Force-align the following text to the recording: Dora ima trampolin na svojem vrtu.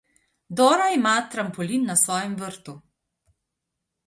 Dora 0.61 0.87
ima 0.95 1.11
trampolin 1.35 1.85
na 1.91 1.97
svojem 2.05 2.35
vrtu. 2.41 2.77